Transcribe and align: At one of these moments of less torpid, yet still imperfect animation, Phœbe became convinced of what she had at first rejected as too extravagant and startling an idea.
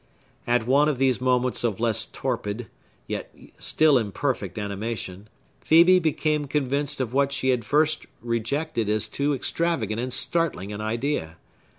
At 0.47 0.65
one 0.65 0.89
of 0.89 0.97
these 0.97 1.21
moments 1.21 1.63
of 1.63 1.79
less 1.79 2.07
torpid, 2.07 2.65
yet 3.05 3.31
still 3.59 3.99
imperfect 3.99 4.57
animation, 4.57 5.27
Phœbe 5.63 6.01
became 6.01 6.47
convinced 6.47 6.99
of 6.99 7.13
what 7.13 7.31
she 7.31 7.49
had 7.49 7.59
at 7.59 7.65
first 7.65 8.07
rejected 8.19 8.89
as 8.89 9.07
too 9.07 9.35
extravagant 9.35 10.01
and 10.01 10.11
startling 10.11 10.73
an 10.73 10.81
idea. 10.81 11.37